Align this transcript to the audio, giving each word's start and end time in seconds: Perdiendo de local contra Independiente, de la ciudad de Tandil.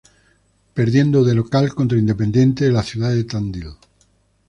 Perdiendo 0.73 1.23
de 1.23 1.35
local 1.35 1.75
contra 1.75 1.95
Independiente, 1.99 2.65
de 2.65 2.71
la 2.71 2.81
ciudad 2.81 3.11
de 3.11 3.23
Tandil. 3.23 3.67